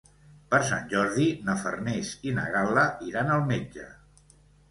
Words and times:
Per 0.53 0.59
Sant 0.67 0.87
Jordi 0.93 1.25
na 1.49 1.55
Farners 1.65 2.15
i 2.31 2.35
na 2.37 2.47
Gal·la 2.55 2.87
iran 3.11 3.31
al 3.35 3.47
metge. 3.53 3.87